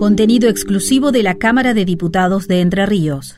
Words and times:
Contenido 0.00 0.48
exclusivo 0.48 1.12
de 1.12 1.22
la 1.22 1.34
Cámara 1.34 1.74
de 1.74 1.84
Diputados 1.84 2.48
de 2.48 2.62
Entre 2.62 2.86
Ríos. 2.86 3.36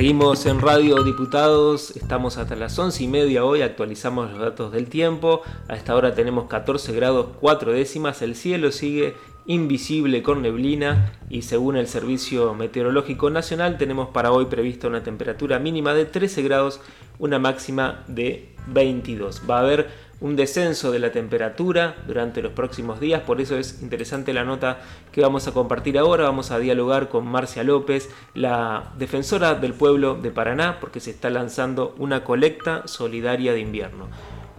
Seguimos 0.00 0.46
en 0.46 0.60
Radio 0.60 1.04
Diputados, 1.04 1.94
estamos 1.94 2.38
hasta 2.38 2.56
las 2.56 2.78
once 2.78 3.04
y 3.04 3.06
media 3.06 3.44
hoy, 3.44 3.60
actualizamos 3.60 4.30
los 4.30 4.40
datos 4.40 4.72
del 4.72 4.88
tiempo. 4.88 5.42
A 5.68 5.76
esta 5.76 5.94
hora 5.94 6.14
tenemos 6.14 6.48
14 6.48 6.94
grados 6.94 7.26
4 7.38 7.72
décimas, 7.72 8.22
el 8.22 8.34
cielo 8.34 8.72
sigue 8.72 9.12
invisible 9.44 10.22
con 10.22 10.40
neblina 10.40 11.12
y 11.28 11.42
según 11.42 11.76
el 11.76 11.86
Servicio 11.86 12.54
Meteorológico 12.54 13.28
Nacional 13.28 13.76
tenemos 13.76 14.08
para 14.08 14.32
hoy 14.32 14.46
prevista 14.46 14.88
una 14.88 15.02
temperatura 15.02 15.58
mínima 15.58 15.92
de 15.92 16.06
13 16.06 16.40
grados, 16.44 16.80
una 17.18 17.38
máxima 17.38 18.02
de 18.08 18.54
22. 18.68 19.42
Va 19.50 19.58
a 19.58 19.60
haber 19.60 19.90
un 20.20 20.36
descenso 20.36 20.92
de 20.92 20.98
la 20.98 21.12
temperatura 21.12 21.96
durante 22.06 22.42
los 22.42 22.52
próximos 22.52 23.00
días, 23.00 23.22
por 23.22 23.40
eso 23.40 23.56
es 23.56 23.80
interesante 23.82 24.32
la 24.34 24.44
nota 24.44 24.78
que 25.12 25.22
vamos 25.22 25.48
a 25.48 25.52
compartir 25.52 25.98
ahora. 25.98 26.24
Vamos 26.24 26.50
a 26.50 26.58
dialogar 26.58 27.08
con 27.08 27.26
Marcia 27.26 27.64
López, 27.64 28.10
la 28.34 28.92
defensora 28.96 29.54
del 29.54 29.72
pueblo 29.72 30.14
de 30.14 30.30
Paraná, 30.30 30.78
porque 30.80 31.00
se 31.00 31.10
está 31.10 31.30
lanzando 31.30 31.94
una 31.98 32.22
colecta 32.22 32.86
solidaria 32.86 33.52
de 33.52 33.60
invierno. 33.60 34.08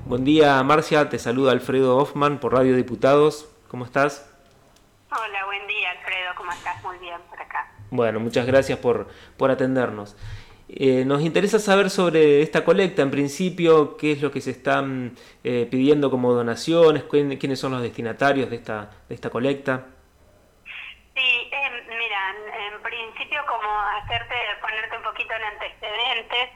Buen 0.05 0.25
día 0.25 0.61
Marcia, 0.63 1.09
te 1.09 1.19
saluda 1.19 1.51
Alfredo 1.51 1.95
Hoffman 1.97 2.39
por 2.39 2.53
Radio 2.53 2.75
Diputados. 2.75 3.47
¿Cómo 3.67 3.85
estás? 3.85 4.27
Hola, 5.11 5.45
buen 5.45 5.67
día 5.67 5.91
Alfredo, 5.91 6.31
¿cómo 6.37 6.51
estás? 6.51 6.83
Muy 6.83 6.97
bien 6.97 7.17
por 7.29 7.39
acá. 7.39 7.71
Bueno, 7.91 8.19
muchas 8.19 8.47
gracias 8.47 8.79
por, 8.79 9.07
por 9.37 9.51
atendernos. 9.51 10.15
Eh, 10.73 11.03
nos 11.05 11.21
interesa 11.21 11.59
saber 11.59 11.89
sobre 11.89 12.41
esta 12.41 12.63
colecta, 12.63 13.01
en 13.01 13.11
principio, 13.11 13.97
qué 13.97 14.13
es 14.13 14.21
lo 14.21 14.31
que 14.31 14.39
se 14.39 14.51
están 14.51 15.17
eh, 15.43 15.67
pidiendo 15.69 16.09
como 16.09 16.31
donaciones, 16.31 17.03
quiénes 17.03 17.59
son 17.59 17.73
los 17.73 17.81
destinatarios 17.81 18.49
de 18.49 18.55
esta, 18.55 18.89
de 19.09 19.15
esta 19.15 19.29
colecta. 19.29 19.85
Sí, 20.63 21.49
eh, 21.51 21.71
mira, 21.89 22.35
en 22.71 22.81
principio 22.81 23.41
como 23.47 23.69
hacerte, 24.01 24.33
ponerte 24.61 24.95
un 24.95 25.03
poquito 25.03 25.33
en 25.33 25.43
antecedentes, 25.43 26.49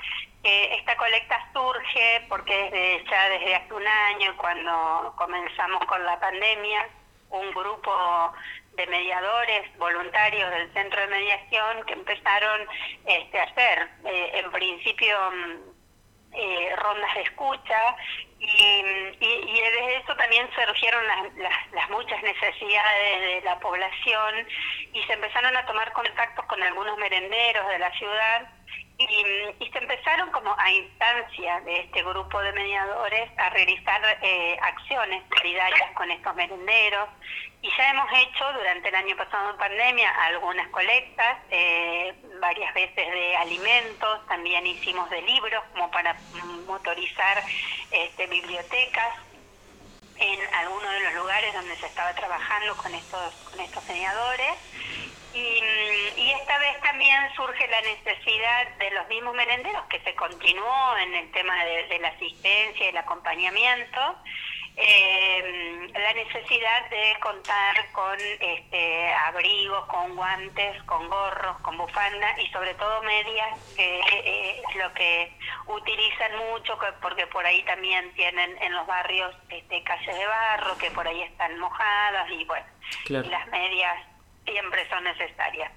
esta 0.43 0.95
colecta 0.95 1.49
surge 1.51 2.25
porque 2.29 2.55
desde, 2.55 3.03
ya 3.09 3.29
desde 3.29 3.55
hace 3.55 3.73
un 3.73 3.85
año, 3.85 4.37
cuando 4.37 5.13
comenzamos 5.17 5.83
con 5.87 6.05
la 6.05 6.17
pandemia, 6.19 6.87
un 7.29 7.51
grupo 7.51 8.33
de 8.73 8.87
mediadores 8.87 9.77
voluntarios 9.77 10.49
del 10.51 10.73
centro 10.73 11.01
de 11.01 11.07
mediación 11.07 11.85
que 11.85 11.93
empezaron 11.93 12.61
este, 13.05 13.39
a 13.39 13.43
hacer, 13.43 13.89
eh, 14.05 14.31
en 14.43 14.51
principio, 14.51 15.17
mm, 15.31 15.75
eh, 16.37 16.75
rondas 16.75 17.15
de 17.15 17.21
escucha 17.21 17.95
y, 18.39 18.83
desde 19.61 19.97
eso 19.97 20.15
también 20.17 20.47
surgieron 20.53 21.01
las, 21.07 21.89
muchas 21.89 22.21
necesidades 22.21 23.21
de 23.21 23.41
la 23.45 23.57
población 23.59 24.47
y 24.93 25.01
se 25.03 25.13
empezaron 25.13 25.55
a 25.55 25.65
tomar 25.65 25.91
contactos 25.93 26.45
con 26.45 26.61
algunos 26.61 26.97
merenderos 26.97 27.67
de 27.69 27.79
la 27.79 27.91
ciudad 27.91 28.49
y, 28.97 29.69
se 29.71 29.79
empezaron 29.79 30.31
como 30.31 30.55
a 30.57 30.71
instancia 30.71 31.59
de 31.61 31.81
este 31.81 32.01
grupo 32.03 32.39
de 32.41 32.53
mediadores 32.53 33.29
a 33.37 33.49
realizar 33.49 34.01
eh, 34.21 34.57
acciones 34.61 35.21
solidarias 35.37 35.91
con 35.95 36.09
estos 36.11 36.33
merenderos. 36.35 37.09
Y 37.61 37.69
ya 37.77 37.89
hemos 37.89 38.07
hecho 38.13 38.53
durante 38.53 38.89
el 38.89 38.95
año 38.95 39.17
pasado 39.17 39.51
en 39.51 39.57
pandemia 39.57 40.09
algunas 40.25 40.67
colectas, 40.69 41.37
eh, 41.49 42.13
varias 42.39 42.73
veces 42.73 43.11
de 43.11 43.35
alimentos, 43.35 44.25
también 44.27 44.65
hicimos 44.65 45.09
de 45.09 45.21
libros 45.23 45.63
como 45.73 45.91
para 45.91 46.15
motorizar 46.65 47.43
este, 47.91 48.27
bibliotecas 48.27 49.15
en 50.17 50.39
algunos 50.55 50.89
de 50.89 51.03
los 51.03 51.13
lugares 51.15 51.53
donde 51.53 51.75
se 51.75 51.87
estaba 51.87 52.13
trabajando 52.13 52.77
con 52.77 52.93
estos, 52.93 53.33
con 53.51 53.59
estos 53.59 53.83
mediadores 53.87 54.55
y, 55.35 56.31
esta 56.31 56.57
vez 56.59 56.79
también 56.81 57.15
surge 57.35 57.67
la 57.67 57.81
necesidad 57.81 58.67
de 58.77 58.91
los 58.91 59.07
mismos 59.07 59.35
merenderos, 59.35 59.85
que 59.87 59.99
se 60.01 60.15
continuó 60.15 60.97
en 60.97 61.13
el 61.13 61.31
tema 61.31 61.63
de, 61.65 61.99
la 61.99 62.09
asistencia 62.09 62.85
y 62.85 62.89
el 62.89 62.97
acompañamiento, 62.97 64.15
eh, 64.77 65.89
la 65.93 66.13
necesidad 66.13 66.89
de 66.89 67.17
contar 67.21 67.91
con 67.91 68.17
este, 68.19 69.13
abrigos, 69.13 69.85
con 69.85 70.15
guantes, 70.15 70.83
con 70.83 71.07
gorros, 71.07 71.57
con 71.61 71.77
bufanda 71.77 72.39
y 72.41 72.47
sobre 72.47 72.73
todo 72.75 73.01
medias, 73.03 73.75
que 73.75 73.99
eh, 73.99 74.61
es 74.67 74.75
lo 74.75 74.93
que 74.93 75.31
utilizan 75.67 76.37
mucho, 76.51 76.77
porque 77.01 77.27
por 77.27 77.45
ahí 77.45 77.63
también 77.63 78.13
tienen 78.13 78.61
en 78.61 78.73
los 78.73 78.85
barrios 78.85 79.33
este, 79.49 79.83
calles 79.83 80.17
de 80.17 80.25
barro, 80.25 80.77
que 80.77 80.91
por 80.91 81.07
ahí 81.07 81.21
están 81.21 81.57
mojadas 81.59 82.29
y 82.31 82.43
bueno, 82.45 82.65
las 83.09 83.47
medias 83.47 84.14
siempre 84.45 84.87
son 84.89 85.03
necesarias. 85.03 85.71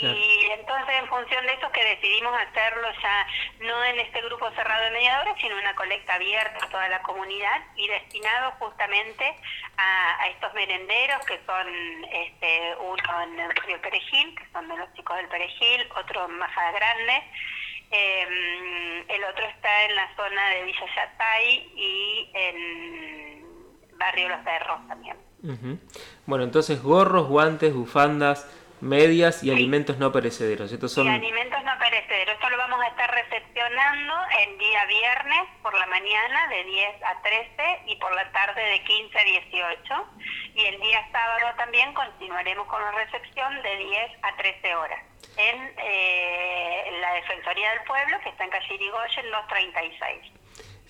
Y 0.00 0.50
entonces 0.52 0.94
en 0.98 1.06
función 1.08 1.44
de 1.46 1.52
eso 1.52 1.70
que 1.70 1.84
decidimos 1.84 2.32
hacerlo 2.40 2.88
ya 3.02 3.26
no 3.60 3.84
en 3.84 4.00
este 4.00 4.22
grupo 4.22 4.50
cerrado 4.52 4.84
de 4.84 4.90
mediadores, 4.90 5.34
sino 5.38 5.58
una 5.58 5.74
colecta 5.74 6.14
abierta 6.14 6.64
a 6.64 6.70
toda 6.70 6.88
la 6.88 7.02
comunidad 7.02 7.60
y 7.76 7.86
destinado 7.88 8.52
justamente 8.52 9.36
a, 9.76 10.28
estos 10.28 10.54
merenderos 10.54 11.24
que 11.26 11.38
son 11.44 12.04
este, 12.10 12.74
uno 12.80 13.22
en 13.22 13.40
el 13.40 13.54
río 13.54 13.80
Perejil, 13.82 14.34
que 14.34 14.46
son 14.52 14.66
de 14.68 14.76
los 14.78 14.92
chicos 14.94 15.16
del 15.16 15.28
Perejil, 15.28 15.86
otro 15.94 16.24
en 16.24 16.38
Majada 16.38 16.72
Grande, 16.72 17.22
em, 17.90 19.04
el 19.10 19.24
otro 19.24 19.44
está 19.44 19.84
en 19.84 19.94
la 19.94 20.16
zona 20.16 20.48
de 20.50 20.62
Villa 20.64 20.86
Yatay 20.96 21.72
y 21.76 22.30
en 22.32 23.98
Barrio 23.98 24.30
Los 24.30 24.42
Cerros 24.42 24.88
también. 24.88 25.31
Bueno, 26.26 26.44
entonces 26.44 26.82
gorros, 26.82 27.28
guantes, 27.28 27.74
bufandas, 27.74 28.46
medias 28.80 29.42
y 29.44 29.50
alimentos 29.50 29.98
no 29.98 30.12
perecederos. 30.12 30.72
Estos 30.72 30.92
son... 30.92 31.06
Y 31.06 31.10
alimentos 31.10 31.62
no 31.64 31.72
perecederos. 31.78 32.34
Esto 32.34 32.50
lo 32.50 32.58
vamos 32.58 32.80
a 32.82 32.88
estar 32.88 33.10
recepcionando 33.10 34.14
el 34.44 34.58
día 34.58 34.84
viernes 34.86 35.42
por 35.62 35.72
la 35.74 35.86
mañana 35.86 36.48
de 36.48 36.64
10 36.64 37.02
a 37.04 37.22
13 37.22 37.82
y 37.86 37.96
por 37.96 38.14
la 38.14 38.30
tarde 38.32 38.60
de 38.60 38.82
15 38.82 39.18
a 39.18 39.24
18. 39.24 39.94
Y 40.54 40.64
el 40.64 40.80
día 40.80 41.08
sábado 41.12 41.56
también 41.56 41.94
continuaremos 41.94 42.66
con 42.66 42.80
la 42.80 42.90
recepción 42.92 43.62
de 43.62 43.76
10 43.76 44.10
a 44.22 44.36
13 44.36 44.74
horas 44.74 45.00
en 45.36 45.72
eh, 45.78 46.98
la 47.00 47.14
Defensoría 47.14 47.70
del 47.70 47.82
Pueblo, 47.84 48.18
que 48.22 48.28
está 48.28 48.44
en 48.44 48.50
calle 48.50 48.74
Irigoyen 48.74 49.30
236 49.30 50.42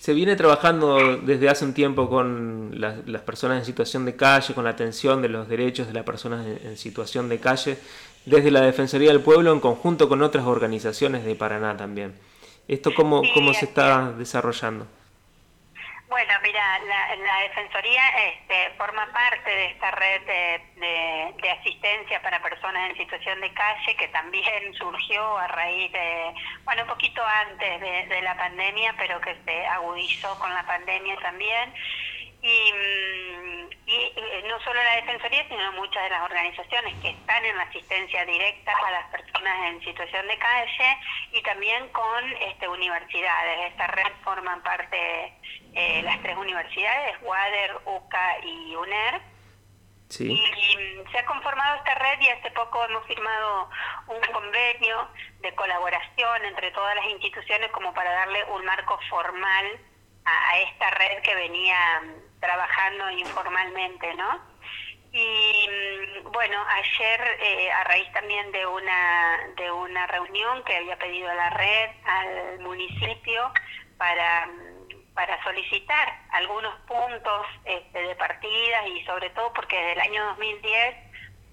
se 0.03 0.13
viene 0.13 0.35
trabajando 0.35 1.15
desde 1.15 1.47
hace 1.47 1.63
un 1.63 1.73
tiempo 1.73 2.09
con 2.09 2.62
las, 2.73 3.21
personas 3.21 3.59
en 3.59 3.65
situación 3.65 4.05
de 4.05 4.15
calle, 4.15 4.53
con 4.53 4.63
la 4.63 4.71
atención 4.71 5.21
de 5.21 5.29
los 5.29 5.47
derechos 5.47 5.87
de 5.87 5.93
las 5.93 6.03
personas 6.03 6.45
en, 6.45 6.77
situación 6.77 7.29
de 7.29 7.39
calle, 7.39 7.77
desde 8.25 8.51
la 8.51 8.61
Defensoría 8.61 9.11
del 9.11 9.21
Pueblo 9.21 9.51
en 9.51 9.59
conjunto 9.59 10.09
con 10.09 10.21
otras 10.21 10.45
organizaciones 10.45 11.25
de 11.25 11.35
Paraná 11.35 11.77
también. 11.77 12.13
¿Esto 12.67 12.93
cómo, 12.93 13.21
cómo 13.33 13.53
se 13.53 13.65
está 13.65 14.11
desarrollando? 14.11 14.87
Bueno, 16.13 16.31
mira, 16.43 16.77
la, 16.77 17.39
Defensoría 17.41 18.07
este, 18.27 18.69
forma 18.77 19.11
parte 19.11 19.49
de 19.49 19.65
esta 19.65 19.89
red 19.89 20.21
de, 20.21 21.49
asistencia 21.49 22.21
para 22.21 22.39
personas 22.39 22.91
en 22.91 22.97
situación 22.97 23.41
de 23.41 23.51
calle 23.51 23.95
que 23.95 24.07
también 24.09 24.75
surgió 24.75 25.37
a 25.39 25.47
raíz 25.47 25.91
de, 25.91 26.35
bueno, 26.65 26.83
un 26.83 26.89
poquito 26.89 27.19
antes 27.25 27.81
de, 27.81 28.21
la 28.21 28.37
pandemia, 28.37 28.93
pero 28.95 29.19
que 29.21 29.35
se 29.43 29.65
agudizó 29.65 30.37
con 30.37 30.53
la 30.53 30.63
pandemia 30.67 31.15
también. 31.17 31.73
Y, 32.43 32.73
mm, 32.73 33.69
eh, 33.87 34.43
no 34.49 34.59
solo 34.59 34.83
la 34.83 34.95
Defensoría, 34.97 35.47
sino 35.47 35.71
muchas 35.73 36.03
de 36.03 36.09
las 36.09 36.23
organizaciones 36.23 36.93
que 37.01 37.11
están 37.11 37.45
en 37.45 37.55
la 37.55 37.63
asistencia 37.63 38.25
directa 38.25 38.73
a 38.85 38.91
las 38.91 39.05
personas 39.07 39.69
en 39.69 39.79
situación 39.81 40.27
de 40.27 40.37
calle 40.37 40.97
y 41.31 41.41
también 41.41 41.87
con 41.89 42.33
este, 42.41 42.67
universidades. 42.67 43.71
Esta 43.71 43.87
red 43.87 44.11
forman 44.25 44.61
parte 44.61 45.33
eh, 45.73 46.01
las 46.03 46.21
tres 46.21 46.35
universidades, 46.35 47.15
WADER, 47.21 47.81
UCA 47.85 48.37
y 48.43 48.75
UNER. 48.75 49.21
Y, 50.19 50.33
mm, 50.35 51.11
se 51.11 51.19
ha 51.19 51.25
conformado 51.25 51.77
esta 51.77 51.95
red 51.95 52.19
y 52.19 52.27
hace 52.27 52.51
poco 52.51 52.83
hemos 52.83 53.07
firmado 53.07 53.69
un 54.07 54.33
convenio 54.33 55.07
de 55.39 55.55
colaboración 55.55 56.43
entre 56.43 56.71
todas 56.71 56.93
las 56.95 57.05
instituciones 57.05 57.71
como 57.71 57.93
para 57.93 58.11
darle 58.11 58.43
un 58.51 58.65
marco 58.65 58.99
formal 59.09 59.79
a, 60.25 60.59
esta 60.59 60.89
red 60.91 61.21
que 61.21 61.35
venía 61.35 62.01
mm, 62.01 62.39
trabajando 62.39 63.11
informalmente, 63.11 64.13
¿no? 64.15 64.39
Y 65.11 65.69
mm, 65.69 66.31
bueno, 66.31 66.63
ayer 66.69 67.21
eh, 67.39 67.71
a 67.71 67.83
raíz 67.83 68.11
también 68.13 68.51
de 68.51 68.65
una 68.65 69.37
de 69.55 69.71
una 69.71 70.07
reunión 70.07 70.63
que 70.63 70.77
había 70.77 70.97
pedido 70.97 71.33
la 71.33 71.49
red 71.51 71.89
al 72.05 72.59
municipio 72.59 73.51
para 73.97 74.47
para 75.13 75.41
solicitar 75.43 76.21
algunos 76.31 76.73
puntos 76.87 77.45
este, 77.65 78.01
de 78.01 78.15
partida 78.15 78.87
y 78.87 79.05
sobre 79.05 79.29
todo 79.31 79.53
porque 79.53 79.75
desde 79.75 79.93
el 79.93 79.99
año 80.01 80.25
2010 80.29 80.95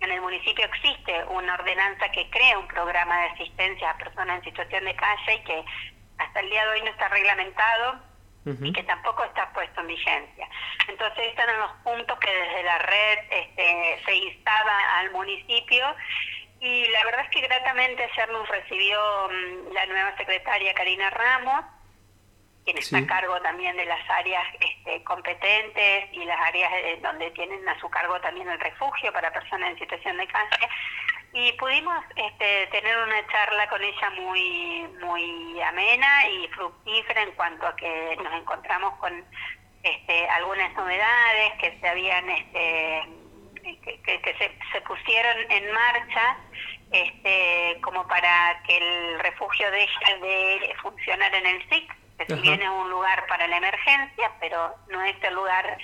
en 0.01 0.11
el 0.11 0.21
municipio 0.23 0.65
existe 0.65 1.25
una 1.25 1.55
ordenanza 1.55 2.11
que 2.11 2.31
crea 2.31 2.59
un 2.59 2.67
programa 2.69 3.21
de 3.21 3.27
asistencia 3.29 3.91
a 3.91 3.99
personas 3.99 4.39
en 4.39 4.45
situación 4.45 4.85
de 4.87 4.97
calle 4.97 5.35
y 5.35 5.45
que 5.45 5.65
hasta 6.19 6.41
el 6.41 6.51
día 6.51 6.65
de 6.65 6.71
hoy 6.71 6.83
no 6.83 6.91
está 6.91 7.09
reglamentado 7.09 8.10
y 8.45 8.73
que 8.73 8.83
tampoco 8.85 9.25
está 9.25 9.53
puesto 9.53 9.81
en 9.81 9.89
vigencia. 9.89 10.49
Entonces, 10.89 11.27
estos 11.29 11.45
eran 11.45 11.61
los 11.61 11.73
puntos 11.85 12.19
que 12.19 12.31
desde 12.35 12.63
la 12.63 12.79
red 12.79 13.19
este, 13.31 14.03
se 14.05 14.15
instaba 14.17 14.99
al 14.99 15.11
municipio 15.11 15.85
y 16.61 16.89
la 16.89 17.05
verdad 17.05 17.25
es 17.25 17.31
que 17.31 17.41
gratamente 17.41 18.05
ayer 18.05 18.31
nos 18.31 18.49
recibió 18.49 18.99
mm, 19.29 19.73
la 19.73 19.87
nueva 19.87 20.17
secretaria 20.17 20.75
Karina 20.75 21.11
Ramos, 21.11 21.65
quien 22.65 22.79
está 22.79 22.99
a 22.99 23.07
cargo 23.07 23.41
también 23.41 23.77
de 23.77 23.87
las 23.87 24.09
áreas 24.11 24.45
este, 24.61 25.03
competentes 25.05 26.13
y 26.13 26.25
las 26.25 26.39
áreas 26.41 26.71
donde 27.03 27.31
tienen 27.31 27.67
a 27.69 27.79
su 27.81 27.89
cargo 27.89 28.21
también 28.21 28.49
el 28.49 28.61
refugio 28.61 29.13
para 29.13 29.33
personas 29.33 29.71
en 29.71 29.79
situación 29.79 30.19
de 30.19 30.27
calle 30.27 30.69
y 31.33 31.53
pudimos 31.53 32.05
este, 32.17 32.67
tener 32.69 32.97
una 32.99 33.27
charla 33.29 33.69
con 33.69 33.83
ella 33.83 34.11
muy 34.11 34.87
muy 35.01 35.61
amena 35.63 36.29
y 36.29 36.49
fructífera 36.49 37.23
en 37.23 37.33
cuanto 37.33 37.67
a 37.67 37.77
que 37.77 38.19
nos 38.23 38.33
encontramos 38.35 38.95
con 38.99 39.25
este, 39.83 40.29
algunas 40.29 40.75
novedades 40.75 41.53
que 41.61 41.79
se 41.81 41.89
habían 41.89 42.29
este, 42.29 43.03
que, 43.63 44.35
se, 44.39 44.59
se, 44.73 44.81
pusieron 44.83 45.51
en 45.51 45.73
marcha 45.73 46.37
este, 46.91 47.79
como 47.83 48.07
para 48.09 48.61
que 48.67 48.77
el 48.77 49.21
refugio 49.21 49.71
deje 49.71 50.19
de 50.21 50.75
funcionar 50.83 51.35
en 51.35 51.47
el 51.47 51.69
SIC, 51.69 51.97
que 52.19 52.35
si 52.35 52.41
bien 52.41 52.61
es 52.61 52.69
un 52.69 52.91
lugar 52.91 53.27
para 53.27 53.47
la 53.47 53.57
emergencia, 53.57 54.33
pero 54.41 54.75
no 54.89 55.03
es 55.03 55.17
el 55.23 55.35
lugar 55.35 55.79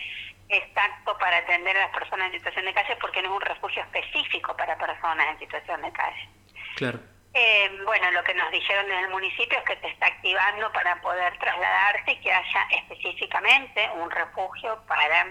exacto 0.49 1.17
para 1.19 1.39
atender 1.39 1.77
a 1.77 1.81
las 1.81 1.91
personas 1.91 2.27
en 2.29 2.39
situación 2.39 2.65
de 2.65 2.75
calle 2.75 2.97
porque 3.01 3.23
no 3.23 3.29
es 3.29 3.35
un 3.35 3.41
refugio 3.41 3.83
específico 3.83 4.57
para 4.57 4.77
personas 4.79 5.27
en 5.29 5.39
situación 5.39 5.83
de 5.83 5.93
calle. 5.93 6.29
Claro. 6.77 7.01
Eh, 7.35 7.71
bueno, 7.85 8.11
lo 8.13 8.25
que 8.25 8.33
nos 8.35 8.51
dijeron 8.51 8.91
en 8.91 9.05
el 9.05 9.11
municipio 9.11 9.59
es 9.59 9.65
que 9.65 9.77
se 9.81 9.89
está 9.89 10.07
activando 10.07 10.73
para 10.73 11.01
poder 11.03 11.37
trasladarse 11.39 12.13
y 12.13 12.21
que 12.21 12.33
haya 12.33 12.69
específicamente 12.71 13.91
un 14.01 14.11
refugio 14.11 14.83
para 14.87 15.27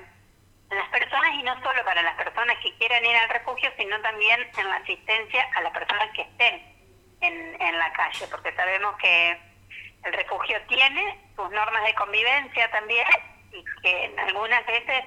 las 0.70 0.90
personas 0.90 1.34
y 1.34 1.44
no 1.44 1.60
solo 1.64 1.84
para 1.84 2.04
las 2.04 2.16
personas 2.16 2.58
que 2.62 2.76
quieran 2.78 3.04
ir 3.06 3.16
al 3.16 3.30
refugio, 3.30 3.72
sino 3.78 4.00
también 4.02 4.48
en 4.56 4.70
la 4.70 4.76
asistencia 4.76 5.48
a 5.56 5.62
las 5.62 5.72
personas 5.72 6.12
que 6.14 6.22
estén 6.22 6.76
en, 7.22 7.62
en 7.62 7.80
la 7.80 7.92
calle, 7.94 8.28
porque 8.30 8.54
sabemos 8.54 8.96
que 8.98 9.40
el 10.04 10.14
refugio 10.14 10.62
tiene 10.68 11.20
sus 11.36 11.50
normas 11.50 11.84
de 11.86 11.96
convivencia 11.96 12.70
también 12.70 13.08
que 13.82 14.16
algunas 14.18 14.66
veces 14.66 15.04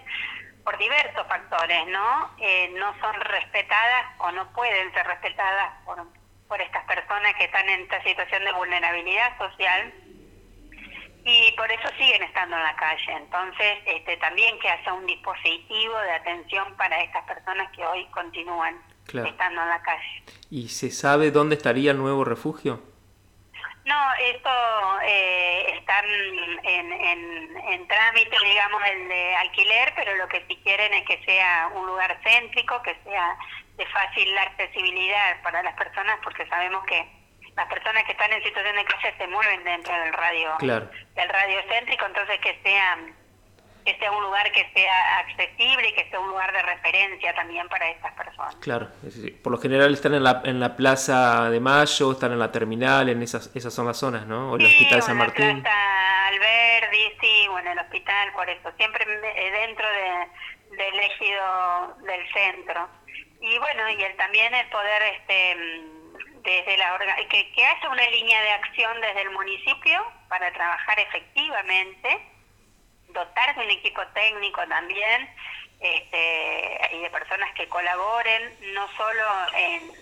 por 0.65 0.77
diversos 0.79 1.27
factores 1.27 1.87
no 1.89 2.31
eh, 2.39 2.71
no 2.79 2.93
son 3.01 3.15
respetadas 3.21 4.07
o 4.19 4.31
no 4.33 4.53
pueden 4.53 4.93
ser 4.93 5.07
respetadas 5.07 5.73
por, 5.85 6.07
por 6.47 6.61
estas 6.61 6.85
personas 6.85 7.35
que 7.37 7.45
están 7.45 7.69
en 7.69 7.81
esta 7.81 8.03
situación 8.03 8.45
de 8.45 8.53
vulnerabilidad 8.53 9.37
social. 9.39 9.93
Y 11.25 11.53
por 11.53 11.71
eso 11.71 11.89
siguen 11.99 12.23
estando 12.23 12.57
en 12.57 12.63
la 12.63 12.77
calle. 12.77 13.13
Entonces 13.13 13.79
este 13.87 14.17
también 14.19 14.59
que 14.61 14.69
haya 14.69 14.93
un 14.93 15.07
dispositivo 15.07 15.99
de 16.01 16.13
atención 16.13 16.75
para 16.77 17.03
estas 17.03 17.25
personas 17.25 17.71
que 17.73 17.85
hoy 17.85 18.07
continúan 18.07 18.81
estando 19.07 19.63
en 19.63 19.69
la 19.69 19.83
calle. 19.83 20.23
Y 20.51 20.69
se 20.69 20.91
sabe 20.91 21.31
dónde 21.31 21.57
estaría 21.57 21.91
el 21.93 21.99
nuevo 21.99 22.25
refugio 22.25 22.83
no, 23.89 24.15
esto 24.21 24.51
eh, 25.03 25.75
está 25.79 26.01
en, 26.01 26.93
en, 26.93 27.89
trámite, 27.89 28.37
digamos, 28.45 28.83
el 28.85 29.09
de 29.09 29.37
alquiler, 29.37 29.93
pero 29.97 30.15
lo 30.17 30.29
que 30.29 30.45
sí 30.47 30.61
quieren 30.63 30.93
es 30.93 31.07
que 31.07 31.25
sea 31.25 31.71
un 31.75 31.87
lugar 31.87 32.21
céntrico, 32.23 32.83
que 32.83 32.95
sea 33.03 33.37
de 33.77 33.87
fácil 33.87 34.37
accesibilidad 34.37 35.41
para 35.43 35.63
las 35.63 35.75
personas, 35.75 36.19
porque 36.23 36.47
sabemos 36.49 36.85
que 36.85 37.09
las 37.57 37.67
personas 37.69 38.05
que 38.05 38.13
están 38.13 38.31
en 38.33 38.43
situación 38.43 38.77
de 38.77 38.85
calle 38.85 39.15
se 39.17 39.27
mueven 39.27 39.65
dentro 39.65 39.99
del 39.99 40.13
radio, 40.13 40.57
del 40.61 41.29
radio 41.29 41.61
céntrico, 41.69 42.05
entonces 42.05 42.39
que 42.41 42.61
sean 42.63 43.17
que 43.89 43.99
sea 43.99 44.13
un 44.13 44.23
lugar 44.23 44.53
que 44.53 44.71
sea 44.75 45.19
accesible 45.21 45.89
y 45.89 45.93
que 45.95 46.11
sea 46.11 46.21
un 46.21 46.29
lugar 46.29 46.53
de 46.53 46.61
referencia 46.61 47.35
también 47.35 47.67
para 47.71 47.89
estas 47.89 48.13
personas. 48.13 48.55
Claro, 48.57 48.89
por 49.43 49.53
lo 49.53 49.59
general 49.59 49.95
están 49.95 50.13
en 50.13 50.25
la, 50.25 50.43
en 50.45 50.61
la 50.61 50.77
Plaza 50.77 51.49
de 51.49 51.59
Mayo, 51.59 52.13
están 52.13 52.33
en 52.33 52.39
la 52.39 52.53
terminal, 52.53 53.09
en 53.09 53.23
esas, 53.23 53.51
esas 53.57 53.73
son 53.73 53.87
las 53.87 53.97
zonas, 53.97 54.27
¿no? 54.27 54.53
O 54.53 54.57
el 54.57 54.67
Hospital 54.67 55.03
San 55.03 55.17
Martín. 55.17 55.63
Plaza 55.63 56.27
Alberdi, 56.27 57.17
sí, 57.19 57.49
o 57.49 57.59
en 57.61 57.67
el 57.69 57.79
hospital, 57.79 58.31
por 58.35 58.51
eso, 58.51 58.71
siempre 58.77 59.07
eh, 59.07 59.51
dentro 59.53 59.87
de, 59.89 60.77
del 60.77 61.01
ejido 61.01 61.97
del 62.05 62.33
centro. 62.35 62.89
Y 63.41 63.57
bueno, 63.59 63.89
y 63.89 64.03
el, 64.03 64.17
también 64.17 64.53
el 64.55 64.69
poder, 64.69 65.03
este 65.17 65.57
desde 66.45 66.77
la 66.77 66.99
que, 67.31 67.53
que 67.53 67.65
haya 67.65 67.89
una 67.89 68.07
línea 68.11 68.41
de 68.43 68.51
acción 68.51 69.01
desde 69.01 69.23
el 69.23 69.31
municipio 69.31 70.05
para 70.29 70.53
trabajar 70.53 71.01
efectivamente 71.01 72.38
dotar 73.09 73.55
de 73.57 73.65
un 73.65 73.71
equipo 73.71 74.07
técnico 74.09 74.67
también 74.69 75.29
este, 75.81 76.97
y 76.97 77.01
de 77.01 77.11
personas 77.11 77.53
que 77.55 77.69
colaboren 77.69 78.75
no 78.75 78.89
solo 78.97 79.25
en, 79.55 79.93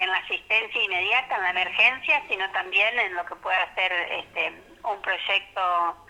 en 0.00 0.10
la 0.10 0.16
asistencia 0.18 0.82
inmediata, 0.82 1.36
en 1.36 1.42
la 1.42 1.50
emergencia, 1.50 2.22
sino 2.28 2.50
también 2.52 2.98
en 2.98 3.14
lo 3.14 3.24
que 3.26 3.36
pueda 3.36 3.74
ser 3.74 3.92
este, 3.92 4.52
un 4.82 5.00
proyecto 5.02 6.06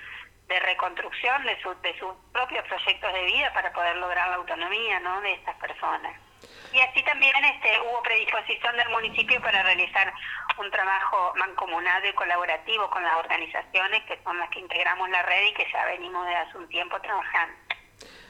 de 0.48 0.60
reconstrucción 0.60 1.44
de, 1.44 1.60
su, 1.60 1.74
de 1.82 1.98
sus 1.98 2.14
propios 2.32 2.64
proyectos 2.66 3.12
de 3.12 3.24
vida 3.24 3.52
para 3.52 3.72
poder 3.72 3.96
lograr 3.96 4.28
la 4.28 4.36
autonomía 4.36 5.00
¿no? 5.00 5.20
de 5.20 5.32
estas 5.32 5.56
personas. 5.56 6.25
Y 6.72 6.80
así 6.80 7.02
también 7.04 7.32
este, 7.44 7.68
hubo 7.88 8.02
predisposición 8.02 8.76
del 8.76 8.90
municipio 8.90 9.40
para 9.40 9.62
realizar 9.62 10.12
un 10.60 10.70
trabajo 10.70 11.32
mancomunado 11.38 12.06
y 12.06 12.12
colaborativo 12.12 12.90
con 12.90 13.02
las 13.02 13.16
organizaciones 13.16 14.02
que 14.04 14.18
son 14.22 14.38
las 14.38 14.50
que 14.50 14.60
integramos 14.60 15.08
la 15.08 15.22
red 15.22 15.48
y 15.50 15.54
que 15.54 15.66
ya 15.72 15.86
venimos 15.86 16.26
de 16.26 16.34
hace 16.34 16.58
un 16.58 16.68
tiempo 16.68 17.00
trabajando. 17.00 17.54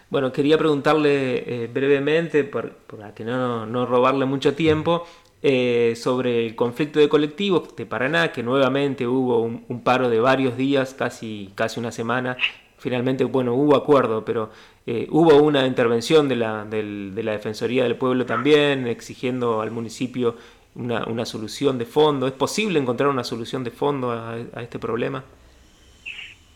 Bueno, 0.08 0.32
quería 0.32 0.56
preguntarle 0.56 1.64
eh, 1.64 1.66
brevemente, 1.66 2.44
por, 2.44 2.76
para 2.86 3.12
que 3.14 3.24
no, 3.24 3.66
no 3.66 3.86
robarle 3.86 4.24
mucho 4.24 4.54
tiempo, 4.54 5.06
eh, 5.42 5.94
sobre 5.96 6.46
el 6.46 6.54
conflicto 6.54 7.00
de 7.00 7.08
colectivos 7.08 7.74
de 7.74 7.86
Paraná, 7.86 8.30
que 8.30 8.44
nuevamente 8.44 9.06
hubo 9.08 9.40
un, 9.40 9.64
un, 9.68 9.82
paro 9.82 10.08
de 10.08 10.20
varios 10.20 10.56
días, 10.56 10.94
casi, 10.94 11.52
casi 11.56 11.80
una 11.80 11.90
semana, 11.90 12.36
finalmente, 12.78 13.24
bueno, 13.24 13.54
hubo 13.54 13.76
acuerdo, 13.76 14.24
pero 14.24 14.50
eh, 14.86 15.06
hubo 15.10 15.34
una 15.42 15.66
intervención 15.66 16.28
de 16.28 16.36
la, 16.36 16.64
de 16.64 17.22
la 17.22 17.32
Defensoría 17.32 17.82
del 17.82 17.96
Pueblo 17.96 18.24
también, 18.24 18.86
exigiendo 18.86 19.60
al 19.60 19.72
municipio 19.72 20.36
una, 20.76 21.26
solución 21.26 21.78
de 21.78 21.86
fondo. 21.86 22.26
¿Es 22.26 22.34
posible 22.34 22.78
encontrar 22.78 23.08
una 23.08 23.24
solución 23.24 23.64
de 23.64 23.70
fondo 23.70 24.12
a, 24.12 24.62
este 24.62 24.78
problema? 24.78 25.24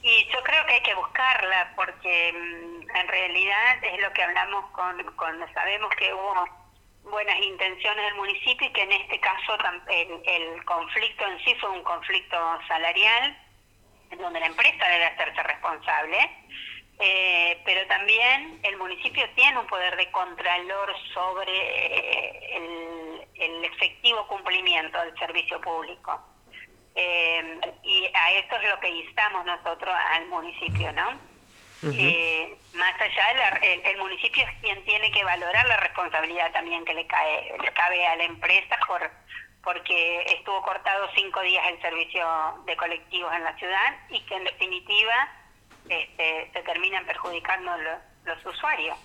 Y 0.03 0.25
yo 0.33 0.43
creo 0.45 0.65
que 0.67 0.73
hay 0.75 0.83
que 0.83 0.95
buscarla, 0.95 1.73
porque 1.75 2.33
mm, 2.33 2.97
en 2.97 3.09
realidad 3.09 3.85
es 3.85 4.01
lo 4.01 4.13
que 4.13 4.23
hablamos 4.23 4.65
con, 4.71 4.97
sabemos 5.53 5.91
que 5.97 6.13
hubo 6.15 7.11
buenas 7.11 7.39
intenciones 7.41 8.05
del 8.05 8.15
municipio 8.15 8.69
y 8.69 8.73
que 8.73 8.83
en 8.83 8.93
este 8.93 9.19
caso 9.21 9.57
el 9.89 10.65
conflicto 10.65 11.27
en 11.27 11.45
sí 11.45 11.55
fue 11.61 11.71
un 11.71 11.83
conflicto 11.83 12.37
salarial 12.69 13.37
en 14.11 14.19
donde 14.19 14.41
la 14.41 14.47
empresa 14.47 14.89
debe 14.89 15.07
hacerse 15.07 15.43
responsable, 15.43 16.19
eh, 17.03 17.59
pero 17.65 17.87
también 17.87 18.61
el 18.63 18.77
municipio 18.77 19.25
tiene 19.35 19.59
un 19.59 19.67
poder 19.67 19.97
de 19.97 20.11
contralor 20.11 20.95
sobre 21.15 21.51
eh, 21.51 23.27
el, 23.37 23.65
efectivo 23.65 24.27
cumplimiento 24.27 24.99
del 25.01 25.19
servicio 25.19 25.59
público. 25.63 26.21
Eh, 26.95 27.61
y 27.83 28.11
a 28.13 28.33
esto 28.33 28.57
es 28.57 28.69
lo 28.69 28.79
que 28.81 28.91
instamos 28.91 29.47
nosotros 29.47 29.95
al 30.13 30.27
municipio, 30.27 30.93
¿no? 30.93 31.31
más 31.83 33.01
allá, 33.01 33.59
el, 33.63 33.81
el, 33.87 33.97
municipio 33.97 34.45
es 34.45 34.55
quien 34.61 34.85
tiene 34.85 35.11
que 35.13 35.25
valorar 35.25 35.67
la 35.67 35.79
responsabilidad 35.79 36.53
también 36.53 36.85
que 36.85 36.93
le 36.93 37.07
cae, 37.07 37.57
le 37.59 37.73
cabe 37.73 38.07
a 38.07 38.17
la 38.17 38.25
empresa 38.25 38.79
por 38.87 39.11
porque 39.63 40.23
estuvo 40.23 40.61
cortado 40.63 41.09
cinco 41.15 41.41
días 41.41 41.67
el 41.69 41.81
servicio 41.81 42.27
de 42.67 42.77
colectivos 42.77 43.33
en 43.35 43.45
la 43.45 43.57
ciudad 43.57 43.97
y 44.11 44.21
que 44.21 44.35
en 44.35 44.45
definitiva 44.45 45.29
este, 45.89 46.51
se 46.53 46.63
terminan 46.63 47.05
perjudicando 47.07 47.71
los 48.25 48.47
usuarios. 48.47 48.97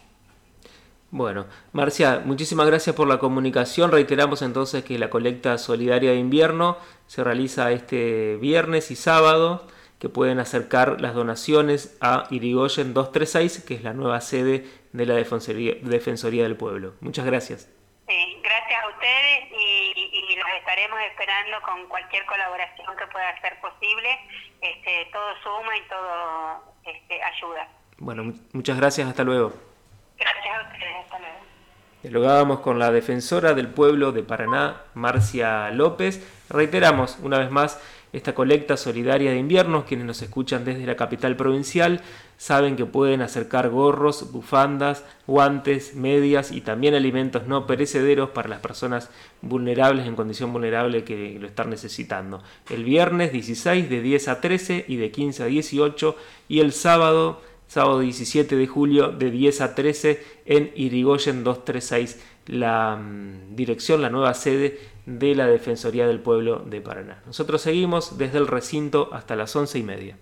Bueno, 1.11 1.45
Marcia, 1.71 2.21
muchísimas 2.25 2.67
gracias 2.67 2.95
por 2.95 3.07
la 3.07 3.19
comunicación. 3.19 3.91
Reiteramos 3.91 4.41
entonces 4.41 4.83
que 4.83 4.99
la 4.99 5.09
colecta 5.09 5.57
solidaria 5.57 6.11
de 6.11 6.17
invierno 6.17 6.77
se 7.07 7.23
realiza 7.23 7.71
este 7.71 8.35
viernes 8.37 8.91
y 8.91 8.95
sábado, 8.95 9.67
que 9.99 10.09
pueden 10.09 10.39
acercar 10.39 10.99
las 10.99 11.13
donaciones 11.13 11.97
a 12.01 12.27
Irigoyen 12.31 12.93
236, 12.93 13.63
que 13.65 13.75
es 13.75 13.83
la 13.83 13.93
nueva 13.93 14.19
sede 14.19 14.65
de 14.91 15.05
la 15.05 15.13
Defensoría, 15.13 15.75
Defensoría 15.81 16.43
del 16.43 16.57
Pueblo. 16.57 16.95
Muchas 16.99 17.25
gracias. 17.25 17.69
Sí, 18.07 18.41
gracias 18.43 18.83
a 18.83 18.89
ustedes 18.89 19.51
y, 19.57 19.84
estaremos 20.75 20.99
esperando 21.09 21.61
con 21.61 21.87
cualquier 21.87 22.25
colaboración 22.25 22.87
que 22.97 23.07
pueda 23.07 23.39
ser 23.39 23.57
posible. 23.61 24.09
Este, 24.61 25.09
todo 25.11 25.23
suma 25.41 25.77
y 25.77 25.81
todo 25.87 26.73
este, 26.83 27.23
ayuda. 27.23 27.67
Bueno, 27.97 28.33
muchas 28.51 28.75
gracias, 28.75 29.07
hasta 29.07 29.23
luego. 29.23 29.53
Gracias 30.17 30.57
a 30.57 30.73
ustedes, 30.73 30.95
hasta 31.05 31.19
luego. 31.19 31.35
Dialogábamos 32.03 32.59
con 32.59 32.77
la 32.77 32.91
defensora 32.91 33.53
del 33.53 33.69
pueblo 33.69 34.11
de 34.11 34.23
Paraná, 34.23 34.81
Marcia 34.95 35.71
López. 35.71 36.21
Reiteramos 36.49 37.19
una 37.19 37.39
vez 37.39 37.49
más 37.49 37.81
esta 38.15 38.33
colecta 38.33 38.77
solidaria 38.77 39.31
de 39.31 39.37
inviernos, 39.37 39.83
quienes 39.83 40.05
nos 40.05 40.21
escuchan 40.21 40.63
desde 40.63 40.85
la 40.85 40.95
capital 40.95 41.35
provincial, 41.35 42.01
saben 42.37 42.77
que 42.77 42.85
pueden 42.85 43.21
acercar 43.21 43.69
gorros, 43.69 44.31
bufandas, 44.31 45.03
guantes, 45.27 45.95
medias 45.95 46.53
y 46.53 46.61
también 46.61 46.93
alimentos 46.93 47.45
no 47.45 47.67
perecederos 47.67 48.29
para 48.29 48.47
las 48.47 48.59
personas 48.61 49.09
vulnerables 49.41 50.07
en 50.07 50.15
condición 50.15 50.53
vulnerable 50.53 51.03
que 51.03 51.37
lo 51.39 51.47
están 51.47 51.69
necesitando. 51.69 52.41
El 52.69 52.85
viernes 52.85 53.33
16 53.33 53.89
de 53.89 54.01
10 54.01 54.27
a 54.29 54.39
13 54.39 54.85
y 54.87 54.95
de 54.95 55.11
15 55.11 55.43
a 55.43 55.47
18 55.47 56.15
y 56.47 56.61
el 56.61 56.71
sábado 56.71 57.41
sábado 57.67 57.99
17 57.99 58.55
de 58.55 58.67
julio 58.67 59.09
de 59.09 59.31
10 59.31 59.61
a 59.61 59.75
13 59.75 60.23
en 60.45 60.71
Irigoyen 60.75 61.43
236, 61.43 62.21
la 62.47 62.95
mm, 62.95 63.55
dirección, 63.55 64.01
la 64.01 64.09
nueva 64.09 64.33
sede 64.33 64.79
de 65.05 65.35
la 65.35 65.47
Defensoría 65.47 66.07
del 66.07 66.19
Pueblo 66.19 66.59
de 66.59 66.81
Paraná. 66.81 67.21
Nosotros 67.25 67.61
seguimos 67.61 68.17
desde 68.17 68.37
el 68.37 68.47
recinto 68.47 69.09
hasta 69.13 69.35
las 69.35 69.55
once 69.55 69.77
y 69.79 69.83
media. 69.83 70.17